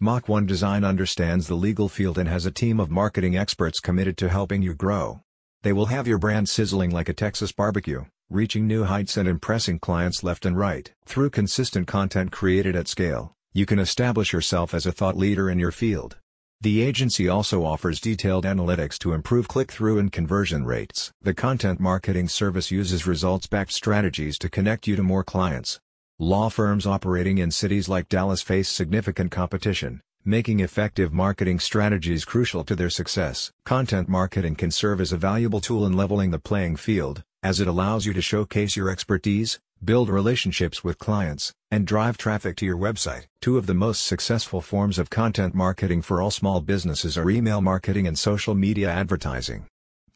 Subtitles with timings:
[0.00, 4.16] Mach 1 Design understands the legal field and has a team of marketing experts committed
[4.16, 5.20] to helping you grow.
[5.62, 9.78] They will have your brand sizzling like a Texas barbecue, reaching new heights and impressing
[9.78, 10.92] clients left and right.
[11.06, 15.60] Through consistent content created at scale, you can establish yourself as a thought leader in
[15.60, 16.16] your field.
[16.60, 21.12] The agency also offers detailed analytics to improve click-through and conversion rates.
[21.22, 25.78] The content marketing service uses results-backed strategies to connect you to more clients.
[26.20, 32.62] Law firms operating in cities like Dallas face significant competition, making effective marketing strategies crucial
[32.62, 33.50] to their success.
[33.64, 37.66] Content marketing can serve as a valuable tool in leveling the playing field, as it
[37.66, 42.78] allows you to showcase your expertise, build relationships with clients, and drive traffic to your
[42.78, 43.26] website.
[43.40, 47.60] Two of the most successful forms of content marketing for all small businesses are email
[47.60, 49.66] marketing and social media advertising.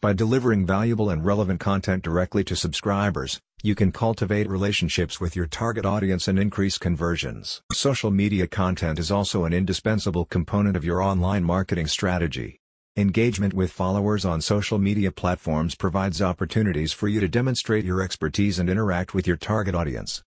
[0.00, 5.48] By delivering valuable and relevant content directly to subscribers, you can cultivate relationships with your
[5.48, 7.62] target audience and increase conversions.
[7.72, 12.60] Social media content is also an indispensable component of your online marketing strategy.
[12.96, 18.60] Engagement with followers on social media platforms provides opportunities for you to demonstrate your expertise
[18.60, 20.22] and interact with your target audience.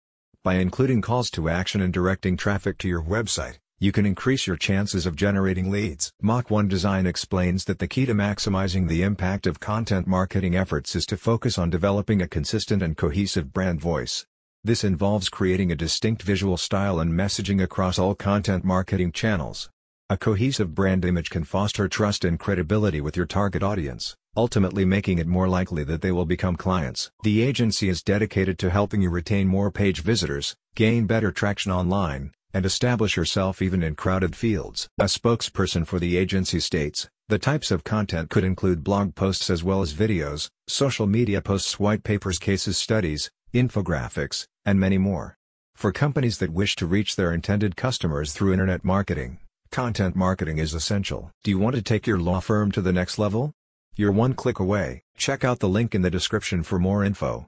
[0.44, 4.58] By including calls to action and directing traffic to your website, you can increase your
[4.58, 6.12] chances of generating leads.
[6.22, 10.98] Mach 1 Design explains that the key to maximizing the impact of content marketing efforts
[10.98, 14.26] is to focus on developing a consistent and cohesive brand voice.
[14.66, 19.70] This involves creating a distinct visual style and messaging across all content marketing channels.
[20.10, 25.20] A cohesive brand image can foster trust and credibility with your target audience, ultimately making
[25.20, 27.12] it more likely that they will become clients.
[27.24, 32.32] The agency is dedicated to helping you retain more page visitors, gain better traction online,
[32.54, 34.90] and establish yourself even in crowded fields.
[35.00, 39.64] A spokesperson for the agency states, the types of content could include blog posts as
[39.64, 45.36] well as videos, social media posts white papers cases studies, infographics, and many more.
[45.76, 49.40] For companies that wish to reach their intended customers through internet marketing,
[49.72, 51.32] content marketing is essential.
[51.44, 53.54] Do you want to take your law firm to the next level?
[53.96, 55.04] You're one click away.
[55.18, 57.48] Check out the link in the description for more info.